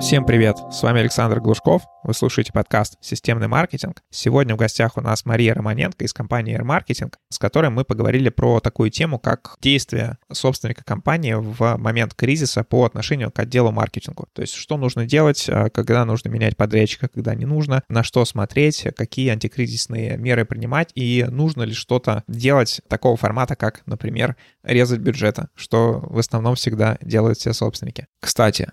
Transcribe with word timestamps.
Всем 0.00 0.24
привет! 0.24 0.58
С 0.70 0.84
вами 0.84 1.00
Александр 1.00 1.40
Глушков. 1.40 1.82
Вы 2.04 2.14
слушаете 2.14 2.52
подкаст 2.52 2.94
«Системный 3.00 3.48
маркетинг». 3.48 4.04
Сегодня 4.10 4.54
в 4.54 4.56
гостях 4.56 4.96
у 4.96 5.00
нас 5.00 5.24
Мария 5.24 5.54
Романенко 5.54 6.04
из 6.04 6.12
компании 6.12 6.56
Air 6.56 6.64
Marketing, 6.64 7.12
с 7.30 7.38
которой 7.38 7.70
мы 7.70 7.84
поговорили 7.84 8.28
про 8.28 8.60
такую 8.60 8.90
тему, 8.90 9.18
как 9.18 9.56
действия 9.60 10.18
собственника 10.32 10.84
компании 10.84 11.34
в 11.34 11.76
момент 11.78 12.14
кризиса 12.14 12.62
по 12.62 12.84
отношению 12.84 13.32
к 13.32 13.40
отделу 13.40 13.72
маркетингу. 13.72 14.28
То 14.34 14.42
есть, 14.42 14.54
что 14.54 14.76
нужно 14.76 15.04
делать, 15.04 15.46
а, 15.48 15.68
когда 15.68 16.04
нужно 16.04 16.28
менять 16.28 16.56
подрядчика, 16.56 17.08
когда 17.08 17.34
не 17.34 17.44
нужно, 17.44 17.82
на 17.88 18.04
что 18.04 18.24
смотреть, 18.24 18.86
какие 18.96 19.30
антикризисные 19.30 20.16
меры 20.16 20.44
принимать 20.44 20.92
и 20.94 21.26
нужно 21.28 21.64
ли 21.64 21.74
что-то 21.74 22.22
делать 22.28 22.80
такого 22.88 23.16
формата, 23.16 23.56
как, 23.56 23.82
например, 23.84 24.36
резать 24.62 25.00
бюджета, 25.00 25.48
что 25.56 25.98
в 26.08 26.18
основном 26.18 26.54
всегда 26.54 26.98
делают 27.02 27.38
все 27.38 27.52
собственники. 27.52 28.06
Кстати, 28.20 28.72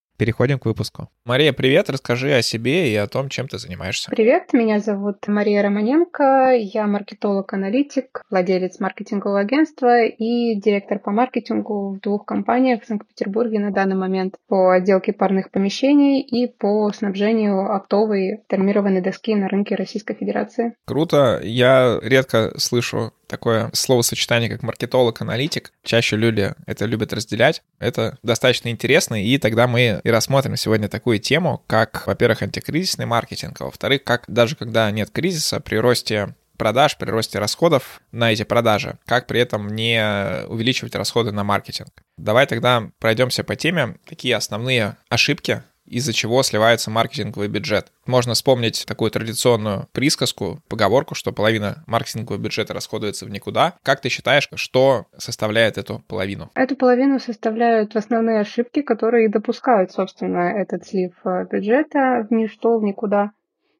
Переходим 0.21 0.59
к 0.59 0.65
выпуску. 0.65 1.09
Мария, 1.25 1.51
привет, 1.51 1.89
расскажи 1.89 2.31
о 2.35 2.43
себе 2.43 2.93
и 2.93 2.95
о 2.95 3.07
том, 3.07 3.27
чем 3.27 3.47
ты 3.47 3.57
занимаешься. 3.57 4.11
Привет, 4.11 4.53
меня 4.53 4.79
зовут 4.79 5.27
Мария 5.27 5.63
Романенко, 5.63 6.53
я 6.59 6.85
маркетолог-аналитик, 6.85 8.21
владелец 8.29 8.79
маркетингового 8.79 9.39
агентства 9.39 10.05
и 10.05 10.53
директор 10.61 10.99
по 10.99 11.09
маркетингу 11.09 11.95
в 11.95 12.01
двух 12.01 12.25
компаниях 12.25 12.83
в 12.83 12.85
Санкт-Петербурге 12.85 13.57
на 13.57 13.71
данный 13.71 13.95
момент 13.95 14.35
по 14.47 14.75
отделке 14.75 15.11
парных 15.11 15.49
помещений 15.49 16.21
и 16.21 16.45
по 16.45 16.91
снабжению 16.91 17.73
оптовой 17.73 18.43
термированной 18.47 19.01
доски 19.01 19.33
на 19.33 19.47
рынке 19.47 19.73
Российской 19.73 20.13
Федерации. 20.13 20.75
Круто, 20.85 21.39
я 21.41 21.97
редко 22.03 22.53
слышу 22.59 23.11
такое 23.31 23.71
словосочетание, 23.73 24.49
как 24.49 24.61
маркетолог-аналитик. 24.61 25.71
Чаще 25.83 26.17
люди 26.17 26.53
это 26.67 26.85
любят 26.85 27.13
разделять. 27.13 27.63
Это 27.79 28.17
достаточно 28.21 28.69
интересно, 28.69 29.23
и 29.23 29.37
тогда 29.37 29.67
мы 29.67 30.01
и 30.03 30.09
рассмотрим 30.09 30.57
сегодня 30.57 30.89
такую 30.89 31.19
тему, 31.19 31.63
как, 31.65 32.05
во-первых, 32.05 32.43
антикризисный 32.43 33.05
маркетинг, 33.05 33.59
а 33.61 33.65
во-вторых, 33.65 34.03
как 34.03 34.25
даже 34.27 34.55
когда 34.55 34.91
нет 34.91 35.09
кризиса, 35.09 35.59
при 35.59 35.77
росте 35.77 36.35
продаж, 36.57 36.97
при 36.97 37.09
росте 37.09 37.39
расходов 37.39 38.01
на 38.11 38.31
эти 38.31 38.43
продажи, 38.43 38.99
как 39.05 39.25
при 39.25 39.39
этом 39.39 39.67
не 39.69 40.45
увеличивать 40.47 40.93
расходы 40.93 41.31
на 41.31 41.43
маркетинг. 41.43 41.89
Давай 42.17 42.45
тогда 42.45 42.91
пройдемся 42.99 43.43
по 43.43 43.55
теме, 43.55 43.95
какие 44.05 44.33
основные 44.33 44.97
ошибки 45.09 45.63
из-за 45.91 46.13
чего 46.13 46.41
сливается 46.41 46.89
маркетинговый 46.89 47.49
бюджет. 47.49 47.91
Можно 48.07 48.33
вспомнить 48.33 48.85
такую 48.87 49.11
традиционную 49.11 49.87
присказку, 49.91 50.61
поговорку, 50.69 51.15
что 51.15 51.33
половина 51.33 51.83
маркетингового 51.85 52.41
бюджета 52.41 52.73
расходуется 52.73 53.25
в 53.25 53.29
никуда. 53.29 53.73
Как 53.83 53.99
ты 53.99 54.09
считаешь, 54.09 54.47
что 54.55 55.05
составляет 55.17 55.77
эту 55.77 56.01
половину? 56.07 56.49
Эту 56.55 56.75
половину 56.75 57.19
составляют 57.19 57.95
основные 57.95 58.39
ошибки, 58.39 58.81
которые 58.81 59.29
допускают, 59.29 59.91
собственно, 59.91 60.53
этот 60.57 60.87
слив 60.87 61.13
э, 61.25 61.45
бюджета 61.51 62.25
в 62.29 62.33
ничто, 62.33 62.79
в 62.79 62.83
никуда. 62.83 63.31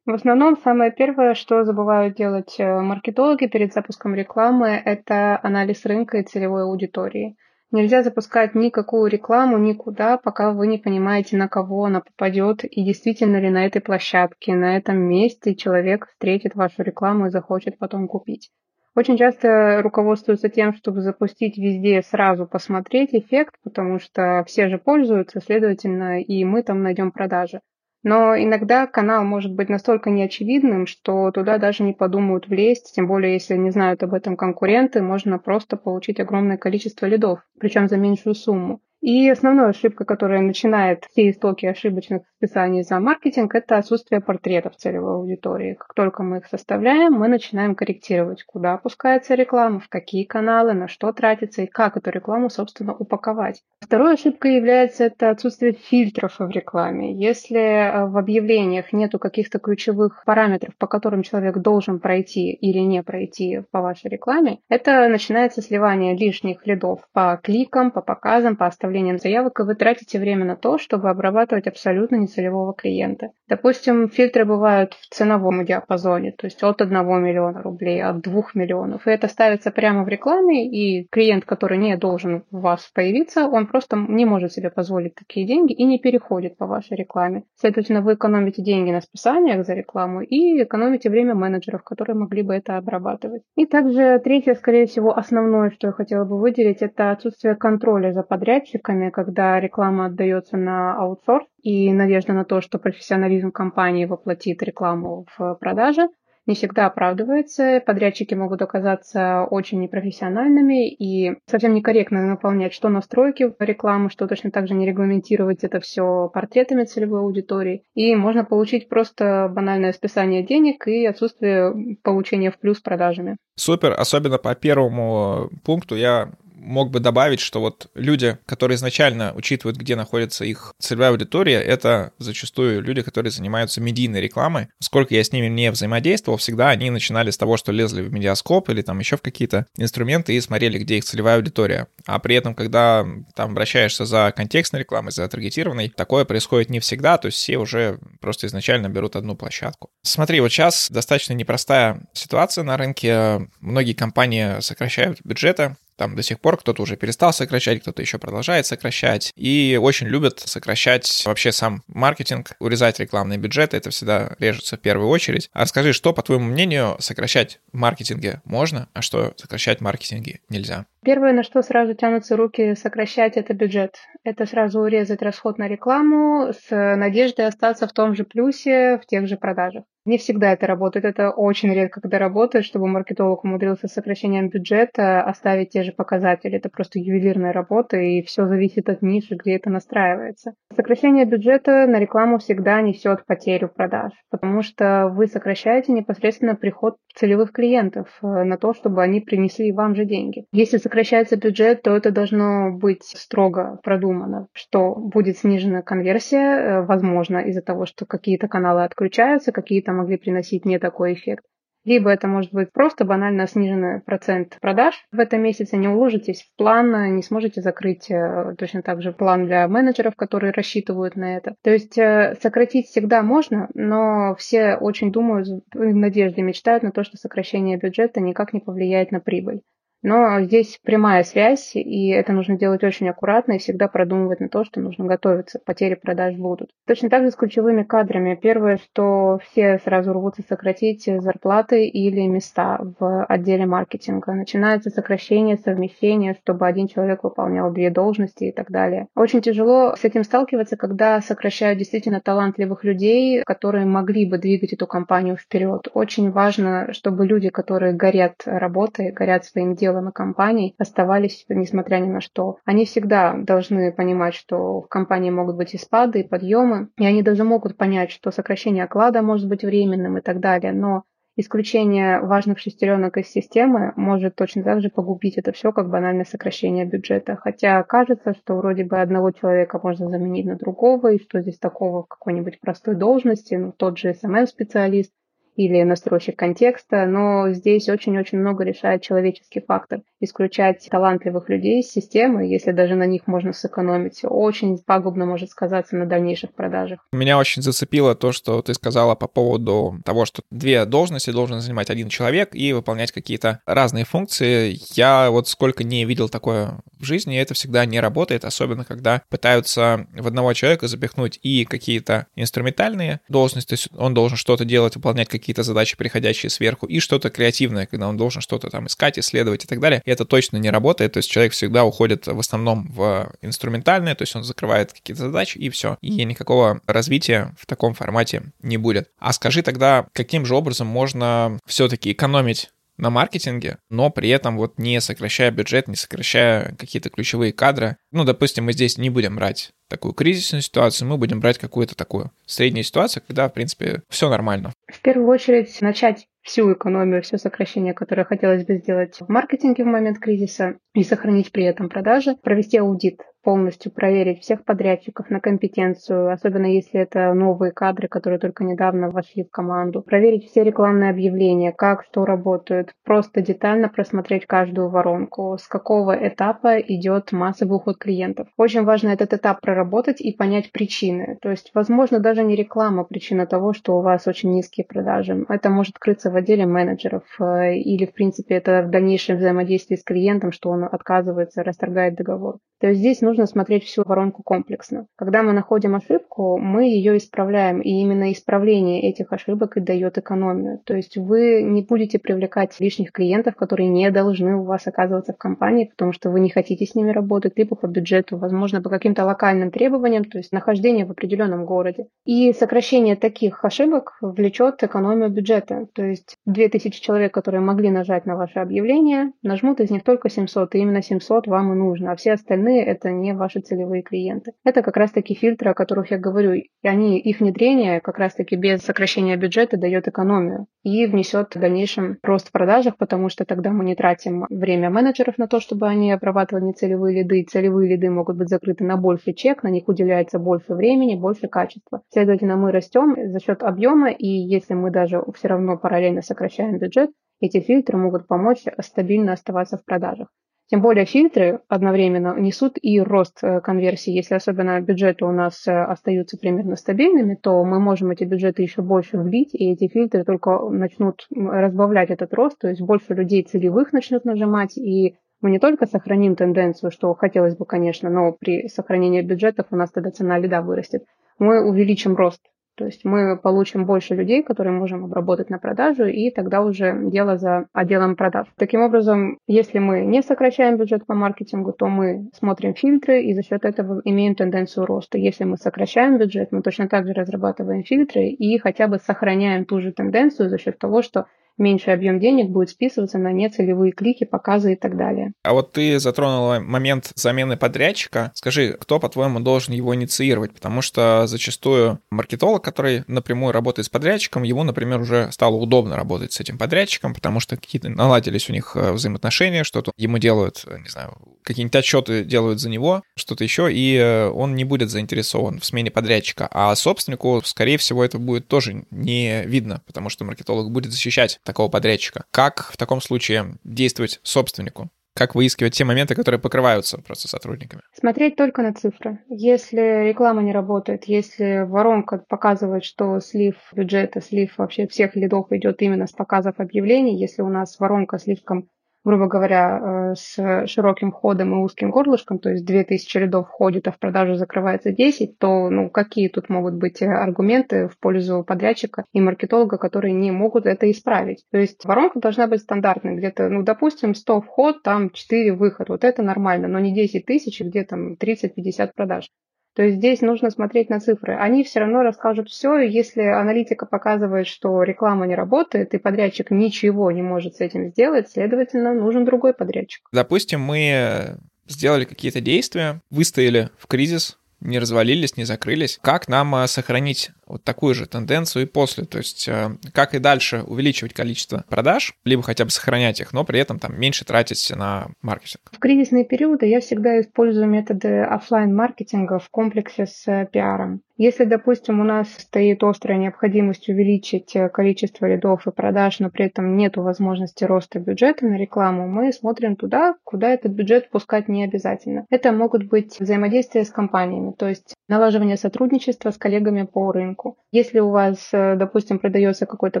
В 0.04 0.12
основном 0.12 0.58
самое 0.64 0.90
первое, 0.90 1.34
что 1.34 1.64
забывают 1.64 2.16
делать 2.16 2.56
э, 2.58 2.80
маркетологи 2.80 3.46
перед 3.46 3.72
запуском 3.72 4.14
рекламы, 4.14 4.82
это 4.84 5.38
анализ 5.42 5.84
рынка 5.84 6.18
и 6.18 6.24
целевой 6.24 6.64
аудитории– 6.64 7.36
Нельзя 7.72 8.02
запускать 8.02 8.56
никакую 8.56 9.08
рекламу 9.08 9.56
никуда, 9.56 10.18
пока 10.18 10.52
вы 10.52 10.66
не 10.66 10.78
понимаете, 10.78 11.36
на 11.36 11.48
кого 11.48 11.84
она 11.84 12.00
попадет 12.00 12.64
и 12.64 12.84
действительно 12.84 13.36
ли 13.36 13.48
на 13.48 13.64
этой 13.64 13.80
площадке, 13.80 14.56
на 14.56 14.76
этом 14.76 14.96
месте 14.98 15.54
человек 15.54 16.08
встретит 16.08 16.56
вашу 16.56 16.82
рекламу 16.82 17.26
и 17.26 17.30
захочет 17.30 17.78
потом 17.78 18.08
купить. 18.08 18.50
Очень 18.96 19.16
часто 19.16 19.82
руководствуются 19.82 20.48
тем, 20.48 20.74
чтобы 20.74 21.00
запустить 21.00 21.58
везде 21.58 22.02
сразу 22.02 22.44
посмотреть 22.44 23.14
эффект, 23.14 23.54
потому 23.62 24.00
что 24.00 24.42
все 24.48 24.68
же 24.68 24.78
пользуются, 24.78 25.40
следовательно, 25.40 26.20
и 26.20 26.44
мы 26.44 26.64
там 26.64 26.82
найдем 26.82 27.12
продажи. 27.12 27.60
Но 28.02 28.36
иногда 28.36 28.86
канал 28.86 29.24
может 29.24 29.54
быть 29.54 29.70
настолько 29.70 30.10
неочевидным, 30.10 30.86
что 30.86 31.30
туда 31.30 31.56
даже 31.58 31.82
не 31.82 31.94
подумают 31.94 32.46
влезть, 32.46 32.92
тем 32.94 33.06
более 33.06 33.32
если 33.34 33.56
не 33.56 33.70
знают 33.70 34.02
об 34.02 34.12
этом 34.12 34.36
конкуренты, 34.36 35.00
можно 35.02 35.38
просто 35.38 35.76
получить 35.78 36.20
огромное 36.20 36.58
количество 36.58 37.06
лидов, 37.06 37.40
причем 37.58 37.88
за 37.88 37.96
меньшую 37.96 38.34
сумму. 38.34 38.82
И 39.00 39.30
основная 39.30 39.68
ошибка, 39.68 40.04
которая 40.04 40.42
начинает 40.42 41.06
все 41.10 41.30
истоки 41.30 41.64
ошибочных 41.64 42.22
списаний 42.36 42.82
за 42.82 43.00
маркетинг, 43.00 43.54
это 43.54 43.78
отсутствие 43.78 44.20
портретов 44.20 44.76
целевой 44.76 45.14
аудитории. 45.14 45.74
Как 45.74 45.94
только 45.94 46.22
мы 46.22 46.38
их 46.38 46.46
составляем, 46.46 47.14
мы 47.14 47.28
начинаем 47.28 47.74
корректировать, 47.74 48.44
куда 48.44 48.74
опускается 48.74 49.34
реклама, 49.34 49.80
в 49.80 49.88
какие 49.88 50.24
каналы, 50.24 50.74
на 50.74 50.86
что 50.86 51.12
тратится 51.12 51.62
и 51.62 51.66
как 51.66 51.96
эту 51.96 52.10
рекламу, 52.10 52.50
собственно, 52.50 52.94
упаковать. 52.94 53.62
Второй 53.80 54.14
ошибкой 54.14 54.56
является 54.56 55.04
это 55.04 55.30
отсутствие 55.30 55.72
фильтров 55.72 56.38
в 56.38 56.50
рекламе. 56.50 57.14
Если 57.14 57.58
э, 57.58 58.06
в 58.06 58.18
объявлениях 58.18 58.92
нету 58.92 59.18
каких-то 59.18 59.58
ключевых 59.58 60.24
параметров, 60.26 60.74
по 60.76 60.86
которым 60.86 61.22
человек 61.22 61.56
должен 61.58 62.00
пройти 62.00 62.52
или 62.52 62.80
не 62.80 63.02
пройти 63.02 63.62
по 63.70 63.80
вашей 63.80 64.10
рекламе, 64.10 64.60
это 64.68 65.08
начинается 65.08 65.62
сливание 65.62 66.14
лишних 66.14 66.66
лидов 66.66 67.00
по 67.12 67.40
кликам, 67.42 67.90
по 67.90 68.02
показам, 68.02 68.56
по 68.56 68.66
оставлению 68.66 68.89
оформлением 68.90 69.18
заявок, 69.18 69.60
и 69.60 69.62
вы 69.62 69.74
тратите 69.74 70.18
время 70.18 70.44
на 70.44 70.56
то, 70.56 70.78
чтобы 70.78 71.10
обрабатывать 71.10 71.68
абсолютно 71.68 72.16
нецелевого 72.16 72.74
клиента. 72.74 73.30
Допустим, 73.48 74.08
фильтры 74.08 74.44
бывают 74.44 74.94
в 74.94 75.14
ценовом 75.14 75.64
диапазоне, 75.64 76.32
то 76.32 76.46
есть 76.46 76.62
от 76.62 76.82
1 76.82 77.22
миллиона 77.22 77.62
рублей, 77.62 78.02
от 78.02 78.20
2 78.20 78.42
миллионов. 78.54 79.06
И 79.06 79.10
это 79.10 79.28
ставится 79.28 79.70
прямо 79.70 80.04
в 80.04 80.08
рекламе, 80.08 80.68
и 80.68 81.06
клиент, 81.10 81.44
который 81.44 81.78
не 81.78 81.96
должен 81.96 82.44
у 82.50 82.58
вас 82.58 82.90
появиться, 82.94 83.46
он 83.46 83.66
просто 83.66 83.96
не 83.96 84.24
может 84.24 84.52
себе 84.52 84.70
позволить 84.70 85.14
такие 85.14 85.46
деньги 85.46 85.72
и 85.72 85.84
не 85.84 85.98
переходит 85.98 86.56
по 86.56 86.66
вашей 86.66 86.96
рекламе. 86.96 87.44
Следовательно, 87.56 88.00
вы 88.00 88.14
экономите 88.14 88.62
деньги 88.62 88.90
на 88.90 89.00
списаниях 89.00 89.64
за 89.64 89.74
рекламу 89.74 90.22
и 90.22 90.62
экономите 90.62 91.10
время 91.10 91.34
менеджеров, 91.34 91.82
которые 91.84 92.16
могли 92.16 92.42
бы 92.42 92.54
это 92.54 92.76
обрабатывать. 92.76 93.42
И 93.56 93.66
также 93.66 94.20
третье, 94.24 94.54
скорее 94.54 94.86
всего, 94.86 95.16
основное, 95.16 95.70
что 95.70 95.88
я 95.88 95.92
хотела 95.92 96.24
бы 96.24 96.40
выделить, 96.40 96.82
это 96.82 97.12
отсутствие 97.12 97.54
контроля 97.54 98.12
за 98.12 98.22
подрядчиком 98.22 98.79
заказчиками, 98.80 99.10
когда 99.10 99.60
реклама 99.60 100.06
отдается 100.06 100.56
на 100.56 100.96
аутсорс 100.96 101.46
и 101.62 101.92
надежда 101.92 102.32
на 102.32 102.44
то, 102.44 102.60
что 102.60 102.78
профессионализм 102.78 103.52
компании 103.52 104.06
воплотит 104.06 104.62
рекламу 104.62 105.26
в 105.36 105.54
продаже, 105.54 106.08
не 106.46 106.54
всегда 106.54 106.86
оправдывается. 106.86 107.82
Подрядчики 107.84 108.34
могут 108.34 108.62
оказаться 108.62 109.44
очень 109.50 109.80
непрофессиональными 109.80 110.90
и 110.90 111.36
совсем 111.46 111.74
некорректно 111.74 112.26
наполнять 112.26 112.72
что 112.72 112.88
настройки 112.88 113.52
рекламы, 113.58 114.10
что 114.10 114.26
точно 114.26 114.50
так 114.50 114.66
же 114.66 114.74
не 114.74 114.86
регламентировать 114.86 115.62
это 115.62 115.80
все 115.80 116.28
портретами 116.32 116.84
целевой 116.84 117.20
аудитории. 117.20 117.82
И 117.94 118.16
можно 118.16 118.44
получить 118.44 118.88
просто 118.88 119.48
банальное 119.54 119.92
списание 119.92 120.42
денег 120.42 120.88
и 120.88 121.06
отсутствие 121.06 121.96
получения 122.02 122.50
в 122.50 122.58
плюс 122.58 122.80
продажами. 122.80 123.36
Супер, 123.56 123.94
особенно 123.96 124.38
по 124.38 124.54
первому 124.54 125.50
пункту 125.62 125.94
я 125.94 126.30
мог 126.60 126.90
бы 126.90 127.00
добавить, 127.00 127.40
что 127.40 127.60
вот 127.60 127.90
люди, 127.94 128.38
которые 128.46 128.76
изначально 128.76 129.32
учитывают, 129.34 129.76
где 129.76 129.96
находится 129.96 130.44
их 130.44 130.74
целевая 130.78 131.10
аудитория, 131.10 131.60
это 131.60 132.12
зачастую 132.18 132.82
люди, 132.82 133.02
которые 133.02 133.30
занимаются 133.30 133.80
медийной 133.80 134.20
рекламой. 134.20 134.68
Сколько 134.80 135.14
я 135.14 135.24
с 135.24 135.32
ними 135.32 135.46
не 135.46 135.70
взаимодействовал, 135.70 136.38
всегда 136.38 136.70
они 136.70 136.90
начинали 136.90 137.30
с 137.30 137.38
того, 137.38 137.56
что 137.56 137.72
лезли 137.72 138.02
в 138.02 138.12
медиаскоп 138.12 138.68
или 138.70 138.82
там 138.82 138.98
еще 138.98 139.16
в 139.16 139.22
какие-то 139.22 139.66
инструменты 139.76 140.34
и 140.34 140.40
смотрели, 140.40 140.78
где 140.78 140.98
их 140.98 141.04
целевая 141.04 141.36
аудитория. 141.36 141.86
А 142.06 142.18
при 142.18 142.36
этом, 142.36 142.54
когда 142.54 143.06
там 143.34 143.52
обращаешься 143.52 144.04
за 144.04 144.32
контекстной 144.36 144.80
рекламой, 144.80 145.12
за 145.12 145.26
таргетированной, 145.28 145.88
такое 145.88 146.24
происходит 146.24 146.70
не 146.70 146.80
всегда, 146.80 147.18
то 147.18 147.26
есть 147.26 147.38
все 147.38 147.58
уже 147.58 147.98
просто 148.20 148.46
изначально 148.46 148.88
берут 148.88 149.16
одну 149.16 149.34
площадку. 149.36 149.90
Смотри, 150.02 150.40
вот 150.40 150.50
сейчас 150.50 150.90
достаточно 150.90 151.32
непростая 151.32 152.02
ситуация 152.12 152.64
на 152.64 152.76
рынке. 152.76 153.48
Многие 153.60 153.92
компании 153.92 154.60
сокращают 154.60 155.18
бюджеты, 155.24 155.76
там 156.00 156.16
до 156.16 156.22
сих 156.22 156.40
пор 156.40 156.56
кто-то 156.56 156.80
уже 156.80 156.96
перестал 156.96 157.30
сокращать, 157.34 157.82
кто-то 157.82 158.00
еще 158.00 158.18
продолжает 158.18 158.64
сокращать. 158.64 159.32
И 159.36 159.78
очень 159.80 160.06
любят 160.06 160.40
сокращать 160.40 161.22
вообще 161.26 161.52
сам 161.52 161.82
маркетинг, 161.88 162.52
урезать 162.58 162.98
рекламные 163.00 163.38
бюджеты. 163.38 163.76
Это 163.76 163.90
всегда 163.90 164.34
режется 164.38 164.78
в 164.78 164.80
первую 164.80 165.10
очередь. 165.10 165.50
А 165.52 165.66
скажи, 165.66 165.92
что, 165.92 166.14
по 166.14 166.22
твоему 166.22 166.46
мнению, 166.46 166.96
сокращать 167.00 167.60
в 167.70 167.76
маркетинге 167.76 168.40
можно, 168.46 168.88
а 168.94 169.02
что 169.02 169.34
сокращать 169.36 169.80
в 169.80 169.82
маркетинге 169.82 170.40
нельзя? 170.48 170.86
Первое, 171.04 171.34
на 171.34 171.42
что 171.42 171.60
сразу 171.60 171.92
тянутся 171.92 172.34
руки 172.34 172.74
сокращать, 172.74 173.36
это 173.36 173.52
бюджет. 173.52 173.96
Это 174.24 174.46
сразу 174.46 174.80
урезать 174.80 175.20
расход 175.20 175.58
на 175.58 175.68
рекламу 175.68 176.52
с 176.52 176.96
надеждой 176.96 177.46
остаться 177.46 177.86
в 177.86 177.92
том 177.92 178.14
же 178.14 178.24
плюсе, 178.24 178.98
в 179.02 179.06
тех 179.06 179.26
же 179.28 179.36
продажах. 179.36 179.84
Не 180.06 180.16
всегда 180.18 180.52
это 180.52 180.66
работает, 180.66 181.04
это 181.04 181.30
очень 181.30 181.72
редко, 181.72 182.00
когда 182.00 182.18
работает, 182.18 182.64
чтобы 182.64 182.88
маркетолог 182.88 183.44
умудрился 183.44 183.86
с 183.86 183.92
сокращением 183.92 184.48
бюджета 184.48 185.22
оставить 185.22 185.70
те 185.70 185.82
же 185.82 185.92
показатели. 185.92 186.56
Это 186.56 186.70
просто 186.70 186.98
ювелирная 186.98 187.52
работа, 187.52 187.98
и 187.98 188.22
все 188.22 188.46
зависит 188.46 188.88
от 188.88 189.02
ниши, 189.02 189.36
где 189.36 189.56
это 189.56 189.68
настраивается. 189.68 190.54
Сокращение 190.74 191.26
бюджета 191.26 191.86
на 191.86 191.98
рекламу 191.98 192.38
всегда 192.38 192.80
несет 192.80 193.26
потерю 193.26 193.68
продаж, 193.68 194.12
потому 194.30 194.62
что 194.62 195.08
вы 195.12 195.26
сокращаете 195.26 195.92
непосредственно 195.92 196.54
приход 196.54 196.96
целевых 197.14 197.52
клиентов 197.52 198.08
э, 198.22 198.26
на 198.26 198.56
то, 198.56 198.72
чтобы 198.72 199.02
они 199.02 199.20
принесли 199.20 199.72
вам 199.72 199.94
же 199.94 200.04
деньги. 200.04 200.46
Если 200.52 200.78
сокращается 200.78 201.36
бюджет, 201.36 201.82
то 201.82 201.96
это 201.96 202.10
должно 202.10 202.70
быть 202.72 203.02
строго 203.04 203.78
продумано, 203.82 204.46
что 204.52 204.94
будет 204.94 205.38
снижена 205.38 205.82
конверсия, 205.82 206.38
э, 206.38 206.82
возможно, 206.82 207.38
из-за 207.38 207.62
того, 207.62 207.84
что 207.86 208.06
какие-то 208.06 208.48
каналы 208.48 208.84
отключаются, 208.84 209.52
какие-то 209.52 209.89
могли 209.92 210.16
приносить 210.16 210.64
не 210.64 210.78
такой 210.78 211.14
эффект. 211.14 211.44
Либо 211.84 212.10
это 212.10 212.28
может 212.28 212.52
быть 212.52 212.72
просто 212.72 213.06
банально 213.06 213.46
сниженный 213.46 214.00
процент 214.00 214.58
продаж 214.60 215.02
в 215.12 215.18
этом 215.18 215.40
месяце, 215.42 215.78
не 215.78 215.88
уложитесь 215.88 216.42
в 216.42 216.56
план, 216.56 217.16
не 217.16 217.22
сможете 217.22 217.62
закрыть 217.62 218.10
э, 218.10 218.54
точно 218.58 218.82
так 218.82 219.00
же 219.00 219.12
план 219.12 219.46
для 219.46 219.66
менеджеров, 219.66 220.14
которые 220.14 220.52
рассчитывают 220.52 221.16
на 221.16 221.38
это. 221.38 221.54
То 221.62 221.70
есть 221.70 221.96
э, 221.96 222.36
сократить 222.42 222.88
всегда 222.88 223.22
можно, 223.22 223.70
но 223.72 224.34
все 224.36 224.76
очень 224.76 225.10
думают, 225.10 225.48
в 225.72 225.94
надежде 225.94 226.42
мечтают 226.42 226.82
на 226.82 226.92
то, 226.92 227.02
что 227.02 227.16
сокращение 227.16 227.78
бюджета 227.78 228.20
никак 228.20 228.52
не 228.52 228.60
повлияет 228.60 229.10
на 229.10 229.20
прибыль. 229.20 229.62
Но 230.02 230.40
здесь 230.40 230.78
прямая 230.82 231.22
связь, 231.24 231.72
и 231.74 232.08
это 232.08 232.32
нужно 232.32 232.56
делать 232.56 232.82
очень 232.82 233.08
аккуратно 233.08 233.52
и 233.52 233.58
всегда 233.58 233.86
продумывать 233.88 234.40
на 234.40 234.48
то, 234.48 234.64
что 234.64 234.80
нужно 234.80 235.04
готовиться, 235.04 235.60
потери 235.64 235.94
продаж 235.94 236.36
будут. 236.36 236.70
Точно 236.86 237.10
так 237.10 237.22
же 237.24 237.30
с 237.30 237.36
ключевыми 237.36 237.82
кадрами. 237.82 238.38
Первое, 238.40 238.78
что 238.78 239.38
все 239.44 239.78
сразу 239.78 240.12
рвутся 240.12 240.42
сократить 240.48 241.04
зарплаты 241.04 241.86
или 241.86 242.26
места 242.26 242.80
в 242.98 243.24
отделе 243.24 243.66
маркетинга. 243.66 244.32
Начинается 244.32 244.90
сокращение, 244.90 245.58
совмещение, 245.58 246.36
чтобы 246.42 246.66
один 246.66 246.88
человек 246.88 247.22
выполнял 247.22 247.70
две 247.70 247.90
должности 247.90 248.44
и 248.44 248.52
так 248.52 248.70
далее. 248.70 249.06
Очень 249.14 249.42
тяжело 249.42 249.94
с 249.96 250.04
этим 250.04 250.24
сталкиваться, 250.24 250.76
когда 250.76 251.20
сокращают 251.20 251.78
действительно 251.78 252.20
талантливых 252.20 252.84
людей, 252.84 253.42
которые 253.44 253.84
могли 253.84 254.24
бы 254.24 254.38
двигать 254.38 254.72
эту 254.72 254.86
компанию 254.86 255.36
вперед. 255.36 255.88
Очень 255.92 256.30
важно, 256.30 256.92
чтобы 256.92 257.26
люди, 257.26 257.50
которые 257.50 257.92
горят 257.92 258.42
работой, 258.46 259.12
горят 259.12 259.44
своим 259.44 259.74
делом, 259.74 259.89
делом 259.90 260.08
и 260.08 260.12
компанией 260.12 260.74
оставались, 260.78 261.44
несмотря 261.48 261.96
ни 261.96 262.08
на 262.08 262.20
что. 262.20 262.58
Они 262.64 262.84
всегда 262.84 263.34
должны 263.34 263.92
понимать, 263.92 264.34
что 264.34 264.82
в 264.82 264.88
компании 264.88 265.30
могут 265.30 265.56
быть 265.56 265.74
и 265.74 265.78
спады, 265.78 266.20
и 266.20 266.28
подъемы, 266.28 266.88
и 266.98 267.04
они 267.04 267.22
даже 267.22 267.44
могут 267.44 267.76
понять, 267.76 268.10
что 268.10 268.30
сокращение 268.30 268.84
оклада 268.84 269.22
может 269.22 269.48
быть 269.48 269.64
временным 269.64 270.18
и 270.18 270.20
так 270.20 270.40
далее, 270.40 270.72
но 270.72 271.04
исключение 271.36 272.20
важных 272.20 272.58
шестеренок 272.58 273.16
из 273.16 273.28
системы 273.28 273.92
может 273.96 274.34
точно 274.34 274.62
так 274.62 274.80
же 274.80 274.90
погубить 274.90 275.38
это 275.38 275.52
все, 275.52 275.72
как 275.72 275.88
банальное 275.88 276.24
сокращение 276.24 276.84
бюджета. 276.84 277.36
Хотя 277.36 277.82
кажется, 277.82 278.34
что 278.34 278.56
вроде 278.56 278.84
бы 278.84 279.00
одного 279.00 279.30
человека 279.30 279.80
можно 279.82 280.08
заменить 280.10 280.46
на 280.46 280.56
другого, 280.56 281.12
и 281.12 281.22
что 281.22 281.40
здесь 281.40 281.58
такого 281.58 282.02
какой-нибудь 282.02 282.60
простой 282.60 282.94
должности, 282.94 283.54
ну, 283.54 283.72
тот 283.72 283.98
же 283.98 284.10
SMM-специалист, 284.10 285.12
или 285.56 285.82
настройщик 285.82 286.36
контекста, 286.36 287.06
но 287.06 287.52
здесь 287.52 287.88
очень-очень 287.88 288.38
много 288.38 288.64
решает 288.64 289.02
человеческий 289.02 289.60
фактор. 289.60 290.00
Исключать 290.20 290.86
талантливых 290.90 291.48
людей 291.48 291.80
из 291.80 291.90
системы, 291.90 292.46
если 292.46 292.72
даже 292.72 292.94
на 292.94 293.06
них 293.06 293.26
можно 293.26 293.52
сэкономить, 293.52 294.20
очень 294.22 294.78
пагубно 294.78 295.26
может 295.26 295.50
сказаться 295.50 295.96
на 295.96 296.06
дальнейших 296.06 296.52
продажах. 296.52 297.00
Меня 297.12 297.38
очень 297.38 297.62
зацепило 297.62 298.14
то, 298.14 298.32
что 298.32 298.62
ты 298.62 298.74
сказала 298.74 299.14
по 299.14 299.26
поводу 299.28 299.98
того, 300.04 300.24
что 300.24 300.42
две 300.50 300.84
должности 300.84 301.30
должен 301.30 301.60
занимать 301.60 301.90
один 301.90 302.08
человек 302.08 302.50
и 302.54 302.72
выполнять 302.72 303.12
какие-то 303.12 303.60
разные 303.66 304.04
функции. 304.04 304.78
Я 304.94 305.30
вот 305.30 305.48
сколько 305.48 305.84
не 305.84 306.04
видел 306.04 306.28
такое 306.28 306.80
в 306.98 307.04
жизни, 307.04 307.38
это 307.38 307.54
всегда 307.54 307.84
не 307.86 308.00
работает, 308.00 308.44
особенно 308.44 308.84
когда 308.84 309.22
пытаются 309.28 310.06
в 310.12 310.26
одного 310.26 310.52
человека 310.52 310.86
запихнуть 310.86 311.38
и 311.42 311.64
какие-то 311.64 312.26
инструментальные 312.36 313.20
должности, 313.28 313.76
он 313.96 314.14
должен 314.14 314.36
что-то 314.36 314.64
делать, 314.64 314.96
выполнять 314.96 315.28
какие 315.28 315.39
какие-то 315.40 315.62
задачи, 315.62 315.96
приходящие 315.96 316.50
сверху, 316.50 316.86
и 316.86 317.00
что-то 317.00 317.30
креативное, 317.30 317.86
когда 317.86 318.08
он 318.08 318.16
должен 318.16 318.40
что-то 318.40 318.70
там 318.70 318.86
искать, 318.86 319.18
исследовать 319.18 319.64
и 319.64 319.66
так 319.66 319.80
далее. 319.80 320.02
И 320.04 320.10
это 320.10 320.24
точно 320.24 320.58
не 320.58 320.70
работает, 320.70 321.14
то 321.14 321.16
есть 321.18 321.30
человек 321.30 321.52
всегда 321.52 321.84
уходит 321.84 322.26
в 322.26 322.38
основном 322.38 322.92
в 322.92 323.32
инструментальное, 323.42 324.14
то 324.14 324.22
есть 324.22 324.36
он 324.36 324.44
закрывает 324.44 324.92
какие-то 324.92 325.22
задачи 325.22 325.58
и 325.58 325.70
все. 325.70 325.96
И 326.00 326.24
никакого 326.24 326.80
развития 326.86 327.54
в 327.58 327.66
таком 327.66 327.94
формате 327.94 328.52
не 328.62 328.76
будет. 328.76 329.08
А 329.18 329.32
скажи 329.32 329.62
тогда, 329.62 330.06
каким 330.12 330.46
же 330.46 330.54
образом 330.54 330.86
можно 330.86 331.58
все-таки 331.66 332.12
экономить 332.12 332.70
на 333.00 333.10
маркетинге, 333.10 333.78
но 333.88 334.10
при 334.10 334.28
этом 334.28 334.56
вот 334.56 334.78
не 334.78 335.00
сокращая 335.00 335.50
бюджет, 335.50 335.88
не 335.88 335.96
сокращая 335.96 336.74
какие-то 336.76 337.10
ключевые 337.10 337.52
кадры. 337.52 337.96
Ну, 338.12 338.24
допустим, 338.24 338.64
мы 338.64 338.72
здесь 338.72 338.98
не 338.98 339.10
будем 339.10 339.36
брать 339.36 339.70
такую 339.88 340.14
кризисную 340.14 340.62
ситуацию, 340.62 341.08
мы 341.08 341.16
будем 341.16 341.40
брать 341.40 341.58
какую-то 341.58 341.96
такую 341.96 342.30
среднюю 342.46 342.84
ситуацию, 342.84 343.22
когда, 343.26 343.48
в 343.48 343.52
принципе, 343.52 344.02
все 344.08 344.28
нормально. 344.28 344.72
В 344.86 345.00
первую 345.00 345.28
очередь 345.28 345.80
начать 345.80 346.26
всю 346.42 346.72
экономию, 346.72 347.22
все 347.22 347.38
сокращение, 347.38 347.94
которое 347.94 348.24
хотелось 348.24 348.64
бы 348.64 348.76
сделать 348.76 349.16
в 349.18 349.28
маркетинге 349.28 349.84
в 349.84 349.88
момент 349.88 350.18
кризиса 350.18 350.76
и 350.94 351.02
сохранить 351.02 351.52
при 351.52 351.64
этом 351.64 351.88
продажи, 351.88 352.36
провести 352.36 352.78
аудит 352.78 353.20
полностью 353.42 353.92
проверить 353.92 354.42
всех 354.42 354.64
подрядчиков 354.64 355.30
на 355.30 355.40
компетенцию, 355.40 356.32
особенно 356.32 356.66
если 356.66 357.00
это 357.00 357.32
новые 357.34 357.72
кадры, 357.72 358.08
которые 358.08 358.38
только 358.38 358.64
недавно 358.64 359.10
вошли 359.10 359.44
в 359.44 359.50
команду. 359.50 360.02
Проверить 360.02 360.46
все 360.46 360.62
рекламные 360.64 361.10
объявления, 361.10 361.72
как 361.72 362.04
что 362.04 362.24
работает, 362.24 362.92
просто 363.04 363.40
детально 363.40 363.88
просмотреть 363.88 364.46
каждую 364.46 364.90
воронку, 364.90 365.56
с 365.58 365.66
какого 365.66 366.12
этапа 366.12 366.78
идет 366.78 367.32
массовый 367.32 367.76
уход 367.76 367.98
клиентов. 367.98 368.48
Очень 368.56 368.84
важно 368.84 369.08
этот 369.08 369.32
этап 369.32 369.60
проработать 369.60 370.20
и 370.20 370.32
понять 370.36 370.72
причины. 370.72 371.38
То 371.40 371.50
есть, 371.50 371.70
возможно, 371.74 372.20
даже 372.20 372.42
не 372.42 372.56
реклама 372.56 373.04
причина 373.04 373.46
того, 373.46 373.72
что 373.72 373.98
у 373.98 374.02
вас 374.02 374.26
очень 374.26 374.52
низкие 374.52 374.84
продажи. 374.84 375.44
Это 375.48 375.70
может 375.70 375.98
крыться 375.98 376.30
в 376.30 376.36
отделе 376.36 376.66
менеджеров 376.66 377.24
э, 377.40 377.74
или, 377.76 378.06
в 378.06 378.12
принципе, 378.12 378.54
это 378.54 378.82
в 378.82 378.90
дальнейшем 378.90 379.36
взаимодействии 379.36 379.96
с 379.96 380.04
клиентом, 380.04 380.52
что 380.52 380.70
он 380.70 380.84
отказывается, 380.84 381.62
расторгает 381.62 382.14
договор. 382.14 382.58
То 382.80 382.88
есть 382.88 383.00
здесь 383.00 383.20
нужно 383.20 383.29
смотреть 383.46 383.84
всю 383.84 384.02
воронку 384.04 384.42
комплексно. 384.42 385.06
Когда 385.16 385.42
мы 385.42 385.52
находим 385.52 385.94
ошибку, 385.94 386.58
мы 386.58 386.84
ее 386.84 387.16
исправляем, 387.16 387.80
и 387.80 387.90
именно 387.90 388.32
исправление 388.32 389.02
этих 389.02 389.32
ошибок 389.32 389.76
и 389.76 389.80
дает 389.80 390.18
экономию. 390.18 390.80
То 390.84 390.94
есть 390.94 391.16
вы 391.16 391.62
не 391.62 391.82
будете 391.82 392.18
привлекать 392.18 392.78
лишних 392.80 393.12
клиентов, 393.12 393.56
которые 393.56 393.88
не 393.88 394.10
должны 394.10 394.56
у 394.56 394.64
вас 394.64 394.86
оказываться 394.86 395.32
в 395.32 395.38
компании, 395.38 395.90
потому 395.90 396.12
что 396.12 396.30
вы 396.30 396.40
не 396.40 396.50
хотите 396.50 396.86
с 396.86 396.94
ними 396.94 397.10
работать, 397.10 397.56
либо 397.56 397.76
по 397.76 397.86
бюджету, 397.86 398.36
возможно, 398.36 398.82
по 398.82 398.90
каким-то 398.90 399.24
локальным 399.24 399.70
требованиям, 399.70 400.24
то 400.24 400.38
есть 400.38 400.52
нахождение 400.52 401.06
в 401.06 401.10
определенном 401.10 401.64
городе. 401.64 402.06
И 402.24 402.52
сокращение 402.52 403.16
таких 403.16 403.64
ошибок 403.64 404.18
влечет 404.20 404.82
экономию 404.82 405.30
бюджета. 405.30 405.86
То 405.94 406.04
есть 406.04 406.36
2000 406.46 407.00
человек, 407.00 407.34
которые 407.34 407.60
могли 407.60 407.90
нажать 407.90 408.26
на 408.26 408.36
ваше 408.36 408.58
объявление, 408.58 409.32
нажмут 409.42 409.80
из 409.80 409.90
них 409.90 410.04
только 410.04 410.28
700, 410.28 410.74
и 410.74 410.78
именно 410.78 411.02
700 411.02 411.46
вам 411.46 411.72
и 411.72 411.76
нужно, 411.76 412.12
а 412.12 412.16
все 412.16 412.32
остальные 412.32 412.84
это 412.84 413.10
не 413.20 413.34
ваши 413.34 413.60
целевые 413.60 414.02
клиенты. 414.02 414.52
Это 414.64 414.82
как 414.82 414.96
раз-таки 414.96 415.34
фильтры, 415.34 415.70
о 415.70 415.74
которых 415.74 416.10
я 416.10 416.18
говорю. 416.18 416.52
И 416.54 416.66
они, 416.82 417.18
их 417.20 417.40
внедрение 417.40 418.00
как 418.00 418.18
раз-таки 418.18 418.56
без 418.56 418.80
сокращения 418.80 419.36
бюджета 419.36 419.76
дает 419.76 420.08
экономию 420.08 420.66
и 420.82 421.06
внесет 421.06 421.54
в 421.54 421.60
дальнейшем 421.60 422.18
рост 422.22 422.48
в 422.48 422.52
продажах, 422.52 422.96
потому 422.96 423.28
что 423.28 423.44
тогда 423.44 423.70
мы 423.70 423.84
не 423.84 423.94
тратим 423.94 424.46
время 424.48 424.90
менеджеров 424.90 425.38
на 425.38 425.46
то, 425.46 425.60
чтобы 425.60 425.86
они 425.86 426.12
обрабатывали 426.12 426.64
нецелевые 426.64 427.22
лиды. 427.22 427.46
Целевые 427.50 427.90
лиды 427.90 428.10
могут 428.10 428.36
быть 428.36 428.48
закрыты 428.48 428.84
на 428.84 428.96
больший 428.96 429.34
чек, 429.34 429.62
на 429.62 429.68
них 429.68 429.88
уделяется 429.88 430.38
больше 430.38 430.74
времени, 430.74 431.20
больше 431.20 431.48
качества. 431.48 432.02
Следовательно, 432.10 432.56
мы 432.56 432.72
растем 432.72 433.16
за 433.30 433.40
счет 433.40 433.62
объема, 433.62 434.10
и 434.10 434.26
если 434.26 434.74
мы 434.74 434.90
даже 434.90 435.22
все 435.34 435.48
равно 435.48 435.76
параллельно 435.76 436.22
сокращаем 436.22 436.78
бюджет, 436.78 437.10
эти 437.40 437.60
фильтры 437.60 437.96
могут 437.96 438.26
помочь 438.26 438.64
стабильно 438.80 439.32
оставаться 439.32 439.78
в 439.78 439.84
продажах. 439.84 440.28
Тем 440.70 440.82
более 440.82 441.04
фильтры 441.04 441.62
одновременно 441.66 442.38
несут 442.38 442.78
и 442.80 443.00
рост 443.00 443.42
э, 443.42 443.60
конверсии. 443.60 444.12
Если 444.12 444.36
особенно 444.36 444.80
бюджеты 444.80 445.24
у 445.24 445.32
нас 445.32 445.66
э, 445.66 445.72
остаются 445.72 446.38
примерно 446.38 446.76
стабильными, 446.76 447.34
то 447.34 447.64
мы 447.64 447.80
можем 447.80 448.12
эти 448.12 448.22
бюджеты 448.22 448.62
еще 448.62 448.80
больше 448.80 449.18
влить, 449.18 449.52
и 449.52 449.72
эти 449.72 449.88
фильтры 449.88 450.22
только 450.22 450.68
начнут 450.70 451.26
разбавлять 451.34 452.10
этот 452.10 452.32
рост, 452.34 452.60
то 452.60 452.68
есть 452.68 452.80
больше 452.82 453.14
людей 453.14 453.42
целевых 453.42 453.92
начнут 453.92 454.24
нажимать, 454.24 454.78
и 454.78 455.16
мы 455.40 455.50
не 455.50 455.58
только 455.58 455.86
сохраним 455.86 456.36
тенденцию, 456.36 456.92
что 456.92 457.14
хотелось 457.14 457.56
бы, 457.56 457.64
конечно, 457.64 458.08
но 458.08 458.30
при 458.30 458.68
сохранении 458.68 459.22
бюджетов 459.22 459.66
у 459.72 459.76
нас 459.76 459.90
тогда 459.90 460.12
цена 460.12 460.38
лида 460.38 460.62
вырастет, 460.62 461.02
мы 461.40 461.68
увеличим 461.68 462.14
рост 462.14 462.42
То 462.80 462.86
есть 462.86 463.04
мы 463.04 463.36
получим 463.36 463.84
больше 463.84 464.14
людей, 464.14 464.42
которые 464.42 464.72
можем 464.72 465.04
обработать 465.04 465.50
на 465.50 465.58
продажу, 465.58 466.06
и 466.06 466.30
тогда 466.30 466.62
уже 466.62 467.10
дело 467.10 467.36
за 467.36 467.66
отделом 467.74 468.16
продаж. 468.16 468.46
Таким 468.56 468.80
образом, 468.80 469.36
если 469.46 469.78
мы 469.78 470.06
не 470.06 470.22
сокращаем 470.22 470.78
бюджет 470.78 471.04
по 471.04 471.12
маркетингу, 471.12 471.74
то 471.74 471.88
мы 471.88 472.30
смотрим 472.32 472.72
фильтры 472.72 473.22
и 473.22 473.34
за 473.34 473.42
счет 473.42 473.66
этого 473.66 474.00
имеем 474.04 474.34
тенденцию 474.34 474.86
роста. 474.86 475.18
Если 475.18 475.44
мы 475.44 475.58
сокращаем 475.58 476.16
бюджет, 476.16 476.52
мы 476.52 476.62
точно 476.62 476.88
так 476.88 477.06
же 477.06 477.12
разрабатываем 477.12 477.84
фильтры 477.84 478.28
и 478.28 478.56
хотя 478.56 478.88
бы 478.88 478.96
сохраняем 478.96 479.66
ту 479.66 479.82
же 479.82 479.92
тенденцию 479.92 480.48
за 480.48 480.56
счет 480.56 480.78
того, 480.78 481.02
что 481.02 481.26
меньший 481.58 481.94
объем 481.94 482.20
денег 482.20 482.50
будет 482.50 482.70
списываться 482.70 483.18
на 483.18 483.32
нецелевые 483.32 483.92
клики, 483.92 484.24
показы 484.24 484.72
и 484.72 484.76
так 484.76 484.96
далее. 484.96 485.32
А 485.42 485.52
вот 485.52 485.72
ты 485.72 485.98
затронула 485.98 486.60
момент 486.60 487.12
замены 487.14 487.56
подрядчика. 487.56 488.32
Скажи, 488.34 488.76
кто, 488.80 488.98
по-твоему, 488.98 489.40
должен 489.40 489.74
его 489.74 489.94
инициировать? 489.94 490.52
Потому 490.52 490.82
что 490.82 491.26
зачастую 491.26 492.00
маркетолог, 492.10 492.62
который 492.64 493.04
напрямую 493.06 493.52
работает 493.52 493.86
с 493.86 493.88
подрядчиком, 493.88 494.42
ему, 494.42 494.62
например, 494.64 495.00
уже 495.00 495.30
стало 495.32 495.56
удобно 495.56 495.96
работать 495.96 496.32
с 496.32 496.40
этим 496.40 496.58
подрядчиком, 496.58 497.14
потому 497.14 497.40
что 497.40 497.56
какие-то 497.56 497.88
наладились 497.88 498.48
у 498.48 498.52
них 498.52 498.72
э, 498.74 498.92
взаимоотношения, 498.92 499.64
что-то 499.64 499.92
ему 499.96 500.18
делают, 500.18 500.64
не 500.82 500.88
знаю, 500.88 501.16
какие-нибудь 501.42 501.76
отчеты 501.76 502.24
делают 502.24 502.60
за 502.60 502.68
него, 502.68 503.02
что-то 503.16 503.44
еще, 503.44 503.72
и 503.72 503.96
э, 503.96 504.28
он 504.28 504.54
не 504.54 504.64
будет 504.64 504.90
заинтересован 504.90 505.60
в 505.60 505.64
смене 505.64 505.90
подрядчика. 505.90 506.48
А 506.50 506.74
собственнику, 506.74 507.40
скорее 507.44 507.78
всего, 507.78 508.04
это 508.04 508.18
будет 508.18 508.48
тоже 508.48 508.84
не 508.90 509.42
видно, 509.44 509.82
потому 509.86 510.08
что 510.08 510.24
маркетолог 510.24 510.70
будет 510.70 510.92
защищать 510.92 511.40
такого 511.44 511.68
подрядчика. 511.68 512.24
Как 512.30 512.70
в 512.72 512.76
таком 512.76 513.00
случае 513.00 513.56
действовать 513.64 514.20
собственнику? 514.22 514.90
Как 515.14 515.34
выискивать 515.34 515.74
те 515.74 515.84
моменты, 515.84 516.14
которые 516.14 516.40
покрываются 516.40 516.98
просто 516.98 517.28
сотрудниками? 517.28 517.82
Смотреть 517.92 518.36
только 518.36 518.62
на 518.62 518.72
цифры. 518.72 519.18
Если 519.28 520.08
реклама 520.08 520.40
не 520.40 520.52
работает, 520.52 521.04
если 521.04 521.66
воронка 521.66 522.24
показывает, 522.28 522.84
что 522.84 523.18
слив 523.20 523.56
бюджета, 523.72 524.20
слив 524.20 524.56
вообще 524.56 524.86
всех 524.86 525.16
лидов 525.16 525.46
идет 525.50 525.82
именно 525.82 526.06
с 526.06 526.12
показов 526.12 526.54
объявлений, 526.58 527.18
если 527.18 527.42
у 527.42 527.48
нас 527.48 527.78
воронка 527.80 528.18
слишком 528.18 528.68
грубо 529.04 529.26
говоря, 529.26 530.10
э, 530.12 530.14
с 530.14 530.66
широким 530.66 531.10
входом 531.12 531.52
и 531.54 531.62
узким 531.62 531.90
горлышком, 531.90 532.38
то 532.38 532.50
есть 532.50 532.64
2000 532.64 533.18
рядов 533.18 533.48
входит, 533.48 533.88
а 533.88 533.92
в 533.92 533.98
продажу 533.98 534.34
закрывается 534.34 534.92
10, 534.92 535.38
то 535.38 535.70
ну, 535.70 535.90
какие 535.90 536.28
тут 536.28 536.48
могут 536.48 536.74
быть 536.74 537.02
аргументы 537.02 537.88
в 537.88 537.98
пользу 537.98 538.44
подрядчика 538.44 539.04
и 539.12 539.20
маркетолога, 539.20 539.78
которые 539.78 540.14
не 540.14 540.30
могут 540.30 540.66
это 540.66 540.90
исправить? 540.90 541.44
То 541.50 541.58
есть 541.58 541.84
воронка 541.84 542.20
должна 542.20 542.46
быть 542.46 542.60
стандартной, 542.60 543.16
где-то, 543.16 543.48
ну, 543.48 543.62
допустим, 543.62 544.14
100 544.14 544.40
вход, 544.42 544.82
там 544.82 545.10
4 545.10 545.52
выход, 545.54 545.88
вот 545.88 546.04
это 546.04 546.22
нормально, 546.22 546.68
но 546.68 546.78
не 546.78 546.94
10 546.94 547.24
тысяч, 547.24 547.60
где 547.60 547.84
там 547.84 548.14
30-50 548.14 548.90
продаж. 548.94 549.30
То 549.74 549.82
есть 549.82 549.98
здесь 549.98 550.20
нужно 550.20 550.50
смотреть 550.50 550.90
на 550.90 551.00
цифры. 551.00 551.36
Они 551.36 551.62
все 551.62 551.80
равно 551.80 552.02
расскажут 552.02 552.48
все, 552.48 552.78
и 552.78 552.90
если 552.90 553.22
аналитика 553.22 553.86
показывает, 553.86 554.46
что 554.46 554.82
реклама 554.82 555.26
не 555.26 555.36
работает, 555.36 555.94
и 555.94 555.98
подрядчик 555.98 556.50
ничего 556.50 557.10
не 557.12 557.22
может 557.22 557.56
с 557.56 557.60
этим 557.60 557.88
сделать, 557.88 558.28
следовательно, 558.30 558.94
нужен 558.94 559.24
другой 559.24 559.54
подрядчик. 559.54 560.02
Допустим, 560.12 560.60
мы 560.60 561.36
сделали 561.68 562.04
какие-то 562.04 562.40
действия, 562.40 563.00
выстояли 563.10 563.70
в 563.78 563.86
кризис, 563.86 564.39
не 564.60 564.78
развалились, 564.78 565.36
не 565.36 565.44
закрылись. 565.44 565.98
Как 566.02 566.28
нам 566.28 566.54
а, 566.54 566.66
сохранить 566.66 567.30
вот 567.46 567.64
такую 567.64 567.94
же 567.94 568.06
тенденцию 568.06 568.64
и 568.64 568.66
после? 568.66 569.04
То 569.04 569.18
есть 569.18 569.48
а, 569.48 569.76
как 569.92 570.14
и 570.14 570.18
дальше 570.18 570.62
увеличивать 570.62 571.12
количество 571.12 571.64
продаж, 571.68 572.14
либо 572.24 572.42
хотя 572.42 572.64
бы 572.64 572.70
сохранять 572.70 573.20
их, 573.20 573.32
но 573.32 573.44
при 573.44 573.60
этом 573.60 573.78
там 573.78 573.98
меньше 573.98 574.24
тратить 574.24 574.70
на 574.74 575.08
маркетинг? 575.22 575.62
В 575.72 575.78
кризисные 575.78 576.24
периоды 576.24 576.66
я 576.66 576.80
всегда 576.80 577.20
использую 577.20 577.66
методы 577.66 578.20
офлайн 578.20 578.74
маркетинга 578.74 579.38
в 579.38 579.48
комплексе 579.50 580.06
с 580.06 580.26
э, 580.26 580.46
пиаром. 580.50 581.02
Если, 581.22 581.44
допустим, 581.44 582.00
у 582.00 582.04
нас 582.04 582.32
стоит 582.32 582.82
острая 582.82 583.18
необходимость 583.18 583.90
увеличить 583.90 584.56
э, 584.56 584.70
количество 584.70 585.26
рядов 585.26 585.66
и 585.66 585.70
продаж, 585.70 586.18
но 586.18 586.30
при 586.30 586.46
этом 586.46 586.78
нет 586.78 586.96
возможности 586.96 587.64
роста 587.64 587.98
бюджета 587.98 588.46
на 588.46 588.56
рекламу, 588.56 589.06
мы 589.06 589.30
смотрим 589.30 589.76
туда, 589.76 590.14
куда 590.24 590.48
этот 590.48 590.72
бюджет 590.72 591.10
пускать 591.10 591.46
не 591.46 591.62
обязательно. 591.62 592.24
Это 592.30 592.52
могут 592.52 592.88
быть 592.88 593.20
взаимодействия 593.20 593.84
с 593.84 593.90
компаниями, 593.90 594.54
то 594.58 594.66
есть 594.66 594.94
налаживание 595.08 595.58
сотрудничества 595.58 596.30
с 596.30 596.38
коллегами 596.38 596.84
по 596.90 597.12
рынку. 597.12 597.58
Если 597.70 597.98
у 597.98 598.08
вас, 598.08 598.48
э, 598.54 598.76
допустим, 598.76 599.18
продается 599.18 599.66
какой-то 599.66 600.00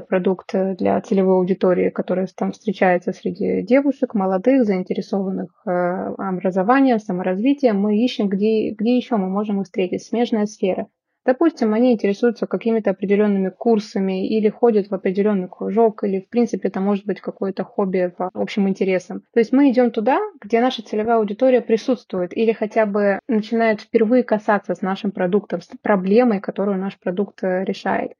продукт 0.00 0.54
э, 0.54 0.74
для 0.76 0.98
целевой 1.02 1.34
аудитории, 1.34 1.90
которая 1.90 2.28
там 2.34 2.52
встречается 2.52 3.12
среди 3.12 3.60
девушек, 3.60 4.14
молодых, 4.14 4.64
заинтересованных 4.64 5.50
образованием, 5.66 6.98
саморазвитием, 6.98 7.78
мы 7.78 8.02
ищем, 8.02 8.30
где, 8.30 8.70
где 8.70 8.96
еще 8.96 9.16
мы 9.16 9.28
можем 9.28 9.60
их 9.60 9.66
встретить. 9.66 10.02
Смежная 10.02 10.46
сфера. 10.46 10.86
Допустим, 11.26 11.74
они 11.74 11.92
интересуются 11.92 12.46
какими-то 12.46 12.90
определенными 12.90 13.50
курсами 13.50 14.26
или 14.26 14.48
ходят 14.48 14.88
в 14.88 14.94
определенный 14.94 15.48
кружок, 15.48 16.02
или, 16.02 16.20
в 16.20 16.28
принципе, 16.30 16.68
это 16.68 16.80
может 16.80 17.04
быть 17.04 17.20
какое-то 17.20 17.62
хобби 17.62 18.12
по 18.16 18.30
общим 18.32 18.68
интересам. 18.68 19.20
То 19.34 19.40
есть 19.40 19.52
мы 19.52 19.70
идем 19.70 19.90
туда, 19.90 20.18
где 20.40 20.60
наша 20.60 20.82
целевая 20.82 21.18
аудитория 21.18 21.60
присутствует 21.60 22.34
или 22.36 22.52
хотя 22.52 22.86
бы 22.86 23.18
начинает 23.28 23.82
впервые 23.82 24.22
касаться 24.22 24.74
с 24.74 24.80
нашим 24.80 25.12
продуктом, 25.12 25.60
с 25.60 25.68
проблемой, 25.82 26.40
которую 26.40 26.78
наш 26.78 26.98
продукт 26.98 27.44
э, 27.44 27.64
решает. 27.64 28.12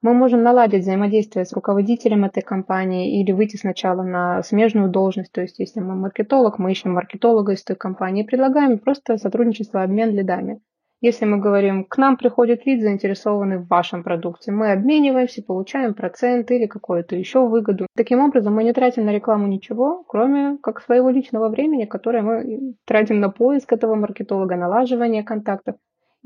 Мы 0.00 0.14
можем 0.14 0.44
наладить 0.44 0.82
взаимодействие 0.82 1.44
с 1.44 1.52
руководителем 1.52 2.24
этой 2.24 2.42
компании 2.42 3.20
или 3.20 3.32
выйти 3.32 3.56
сначала 3.56 4.02
на 4.02 4.42
смежную 4.44 4.90
должность. 4.90 5.32
То 5.32 5.40
есть, 5.40 5.58
если 5.58 5.80
мы 5.80 5.96
маркетолог, 5.96 6.58
мы 6.58 6.70
ищем 6.70 6.92
маркетолога 6.92 7.52
из 7.52 7.64
той 7.64 7.74
компании 7.74 8.22
и 8.22 8.26
предлагаем 8.26 8.78
просто 8.78 9.16
сотрудничество, 9.16 9.82
обмен 9.82 10.10
лидами. 10.10 10.60
Если 11.00 11.26
мы 11.26 11.38
говорим, 11.38 11.84
к 11.84 11.96
нам 11.96 12.16
приходит 12.16 12.66
лид, 12.66 12.82
заинтересованный 12.82 13.58
в 13.58 13.68
вашем 13.68 14.02
продукте, 14.02 14.50
мы 14.50 14.72
обмениваемся, 14.72 15.44
получаем 15.44 15.94
процент 15.94 16.50
или 16.50 16.66
какую-то 16.66 17.14
еще 17.14 17.46
выгоду. 17.46 17.86
Таким 17.96 18.18
образом, 18.18 18.54
мы 18.54 18.64
не 18.64 18.72
тратим 18.72 19.06
на 19.06 19.10
рекламу 19.10 19.46
ничего, 19.46 20.02
кроме 20.08 20.58
как 20.60 20.80
своего 20.80 21.10
личного 21.10 21.50
времени, 21.50 21.84
которое 21.84 22.22
мы 22.22 22.74
тратим 22.84 23.20
на 23.20 23.30
поиск 23.30 23.72
этого 23.72 23.94
маркетолога, 23.94 24.56
налаживание 24.56 25.22
контактов. 25.22 25.76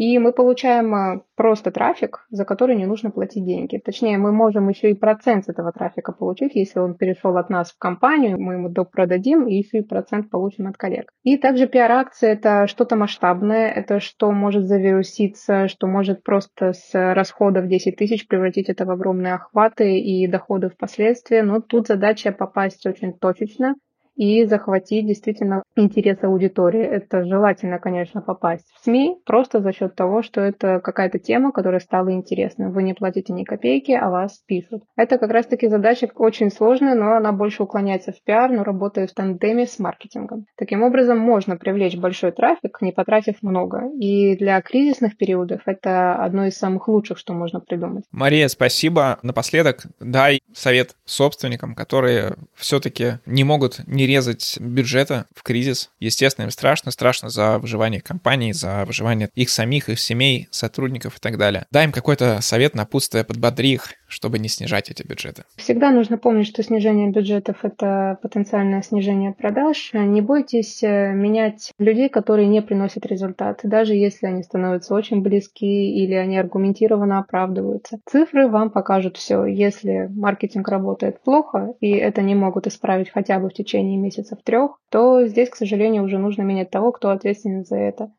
И 0.02 0.18
мы 0.18 0.32
получаем 0.32 0.92
а, 0.96 1.22
просто 1.36 1.70
трафик, 1.70 2.26
за 2.28 2.44
который 2.44 2.74
не 2.74 2.86
нужно 2.86 3.12
платить 3.12 3.44
деньги. 3.44 3.78
Точнее, 3.78 4.18
мы 4.18 4.32
можем 4.32 4.68
еще 4.68 4.90
и 4.90 4.94
процент 4.94 5.44
с 5.44 5.48
этого 5.48 5.70
трафика 5.70 6.10
получить, 6.10 6.56
если 6.56 6.80
он 6.80 6.96
перешел 6.96 7.36
от 7.36 7.50
нас 7.50 7.70
в 7.70 7.78
компанию, 7.78 8.36
мы 8.36 8.54
ему 8.54 8.68
продадим 8.84 9.46
и 9.46 9.54
еще 9.54 9.78
и 9.78 9.82
процент 9.82 10.28
получим 10.28 10.66
от 10.66 10.76
коллег. 10.76 11.12
И 11.22 11.36
также 11.36 11.68
пиар-акции– 11.68 12.28
это 12.30 12.66
что-то 12.66 12.96
масштабное, 12.96 13.68
это 13.68 14.00
что 14.00 14.32
может 14.32 14.66
завируситься, 14.66 15.68
что 15.68 15.86
может 15.86 16.24
просто 16.24 16.72
с 16.72 17.14
расходов 17.14 17.68
10 17.68 17.94
тысяч 17.94 18.26
превратить 18.26 18.70
это 18.70 18.84
в 18.84 18.90
огромные 18.90 19.34
охваты 19.34 20.00
и 20.00 20.26
доходы 20.26 20.68
впоследствии. 20.68 21.42
Но 21.42 21.60
тут 21.60 21.86
задача 21.86 22.32
попасть 22.32 22.84
очень 22.86 23.16
точечно, 23.16 23.76
и 24.22 24.44
захватить 24.44 25.04
действительно 25.04 25.64
интерес 25.74 26.22
аудитории. 26.22 26.80
Это 26.80 27.24
желательно, 27.24 27.80
конечно, 27.80 28.22
попасть 28.22 28.64
в 28.72 28.84
СМИ 28.84 29.16
просто 29.26 29.60
за 29.60 29.72
счет 29.72 29.96
того, 29.96 30.22
что 30.22 30.40
это 30.40 30.78
какая-то 30.78 31.18
тема, 31.18 31.50
которая 31.50 31.80
стала 31.80 32.12
интересной. 32.12 32.70
Вы 32.70 32.84
не 32.84 32.94
платите 32.94 33.32
ни 33.32 33.42
копейки, 33.42 33.90
а 33.90 34.10
вас 34.10 34.40
пишут. 34.46 34.84
Это 34.96 35.18
как 35.18 35.32
раз-таки 35.32 35.66
задача 35.66 36.08
очень 36.14 36.52
сложная, 36.52 36.94
но 36.94 37.14
она 37.14 37.32
больше 37.32 37.64
уклоняется 37.64 38.12
в 38.12 38.22
пиар, 38.22 38.52
но 38.52 38.62
работает 38.62 39.10
в 39.10 39.14
тандеме 39.14 39.66
с 39.66 39.80
маркетингом. 39.80 40.46
Таким 40.56 40.84
образом, 40.84 41.18
можно 41.18 41.56
привлечь 41.56 41.96
большой 41.96 42.30
трафик, 42.30 42.80
не 42.80 42.92
потратив 42.92 43.42
много. 43.42 43.90
И 43.98 44.36
для 44.36 44.60
кризисных 44.60 45.16
периодов 45.16 45.62
это 45.66 46.14
одно 46.14 46.46
из 46.46 46.56
самых 46.56 46.86
лучших, 46.86 47.18
что 47.18 47.32
можно 47.32 47.58
придумать. 47.58 48.04
Мария, 48.12 48.46
спасибо. 48.46 49.18
Напоследок 49.24 49.86
дай 49.98 50.40
совет 50.52 50.94
собственникам, 51.04 51.74
которые 51.74 52.34
все-таки 52.54 53.14
не 53.26 53.42
могут 53.42 53.80
не 53.88 54.11
резать 54.12 54.58
бюджета 54.60 55.26
в 55.34 55.42
кризис. 55.42 55.90
Естественно, 55.98 56.44
им 56.44 56.50
страшно, 56.50 56.90
страшно 56.90 57.30
за 57.30 57.58
выживание 57.58 58.02
компании, 58.02 58.52
за 58.52 58.84
выживание 58.84 59.30
их 59.34 59.48
самих, 59.48 59.88
их 59.88 59.98
семей, 59.98 60.48
сотрудников 60.50 61.16
и 61.16 61.20
так 61.20 61.38
далее. 61.38 61.64
Дай 61.70 61.84
им 61.84 61.92
какой-то 61.92 62.40
совет, 62.42 62.74
напутствие, 62.74 63.24
подбодри 63.24 63.72
их, 63.72 63.94
чтобы 64.12 64.38
не 64.38 64.48
снижать 64.48 64.90
эти 64.90 65.06
бюджеты. 65.06 65.44
Всегда 65.56 65.90
нужно 65.90 66.18
помнить, 66.18 66.46
что 66.46 66.62
снижение 66.62 67.10
бюджетов– 67.10 67.58
это 67.62 68.18
потенциальное 68.22 68.82
снижение 68.82 69.32
продаж. 69.32 69.90
Не 69.94 70.20
бойтесь 70.20 70.82
э, 70.82 71.12
менять 71.12 71.72
людей, 71.78 72.08
которые 72.08 72.46
не 72.46 72.60
приносят 72.60 73.06
результат, 73.06 73.60
даже 73.62 73.94
если 73.94 74.26
они 74.26 74.42
становятся 74.42 74.94
очень 74.94 75.22
близки 75.22 75.64
или 75.66 76.14
они 76.14 76.36
аргументированно 76.36 77.18
оправдываются. 77.18 78.00
Цифры 78.06 78.48
вам 78.48 78.70
покажут 78.70 79.16
все. 79.16 79.46
Если 79.46 80.08
маркетинг 80.10 80.68
работает 80.68 81.22
плохо, 81.22 81.74
и 81.80 81.90
это 81.92 82.20
не 82.20 82.34
могут 82.34 82.66
исправить 82.66 83.10
хотя 83.10 83.38
бы 83.38 83.48
в 83.48 83.54
течение 83.54 83.96
месяцев 83.96 84.38
трех, 84.44 84.78
то 84.90 85.26
здесь, 85.26 85.48
к 85.48 85.56
сожалению, 85.56 86.04
уже 86.04 86.18
нужно 86.18 86.42
менять 86.42 86.70
того, 86.70 86.92
кто 86.92 87.10
ответственен 87.10 87.64
за 87.64 87.76
это. 87.76 88.12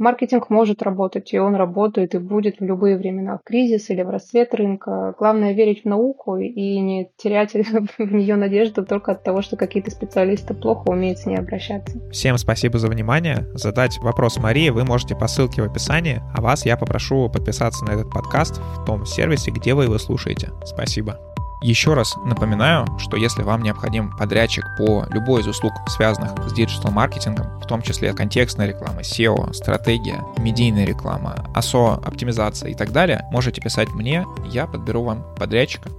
Маркетинг 0.00 0.48
может 0.48 0.82
работать, 0.82 1.34
и 1.34 1.38
он 1.38 1.54
работает, 1.54 2.14
и 2.14 2.18
будет 2.18 2.58
в 2.58 2.64
любые 2.64 2.96
времена, 2.96 3.36
в 3.36 3.44
кризис 3.44 3.90
или 3.90 4.00
в 4.00 4.08
расцвет 4.08 4.54
рынка. 4.54 5.14
Главное 5.18 5.52
верить 5.52 5.82
в 5.84 5.88
науку 5.88 6.38
и 6.38 6.80
не 6.80 7.10
терять 7.18 7.52
в 7.98 8.12
нее 8.14 8.36
надежду 8.36 8.84
только 8.84 9.12
от 9.12 9.22
того, 9.22 9.42
что 9.42 9.56
какие-то 9.56 9.90
специалисты 9.90 10.54
плохо 10.54 10.88
умеют 10.88 11.18
с 11.18 11.26
ней 11.26 11.36
обращаться. 11.36 12.00
Всем 12.10 12.38
спасибо 12.38 12.78
за 12.78 12.88
внимание. 12.88 13.46
Задать 13.52 13.98
вопрос 13.98 14.38
Марии 14.38 14.70
вы 14.70 14.84
можете 14.84 15.14
по 15.14 15.28
ссылке 15.28 15.60
в 15.60 15.66
описании, 15.66 16.22
а 16.34 16.40
вас 16.40 16.64
я 16.64 16.78
попрошу 16.78 17.28
подписаться 17.28 17.84
на 17.84 17.90
этот 17.90 18.10
подкаст 18.10 18.58
в 18.78 18.84
том 18.86 19.04
сервисе, 19.04 19.50
где 19.50 19.74
вы 19.74 19.84
его 19.84 19.98
слушаете. 19.98 20.48
Спасибо. 20.64 21.29
Еще 21.62 21.92
раз 21.92 22.16
напоминаю, 22.24 22.86
что 22.98 23.18
если 23.18 23.42
вам 23.42 23.62
необходим 23.62 24.16
подрядчик 24.16 24.64
по 24.78 25.04
любой 25.10 25.42
из 25.42 25.46
услуг, 25.46 25.74
связанных 25.88 26.32
с 26.48 26.52
диджитал-маркетингом, 26.54 27.60
в 27.60 27.66
том 27.66 27.82
числе 27.82 28.14
контекстная 28.14 28.68
реклама, 28.68 29.02
SEO, 29.02 29.52
стратегия, 29.52 30.24
медийная 30.38 30.86
реклама, 30.86 31.44
ASO, 31.54 32.02
оптимизация 32.02 32.70
и 32.70 32.74
так 32.74 32.92
далее, 32.92 33.26
можете 33.30 33.60
писать 33.60 33.90
мне, 33.90 34.26
я 34.46 34.66
подберу 34.66 35.02
вам 35.02 35.22
подрядчика. 35.36 35.90